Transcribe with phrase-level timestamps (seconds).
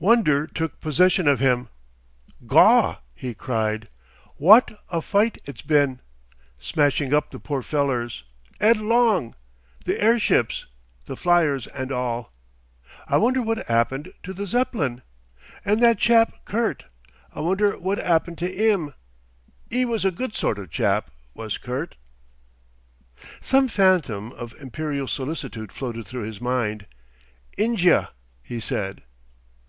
[0.00, 1.68] Wonder took possession of him.
[2.48, 3.88] "Gaw!" he cried:
[4.36, 6.00] "Wot a fight it's been!
[6.58, 8.24] Smashing up the poor fellers!
[8.60, 9.36] 'Eadlong!
[9.84, 10.66] The airships
[11.06, 12.32] the fliers and all.
[13.06, 15.02] I wonder what happened to the Zeppelin?...
[15.64, 16.84] And that chap Kurt
[17.32, 18.94] I wonder what happened to 'im?
[19.72, 21.94] 'E was a good sort of chap, was Kurt."
[23.40, 26.86] Some phantom of imperial solicitude floated through his mind.
[27.56, 28.08] "Injia,"
[28.42, 29.04] he said....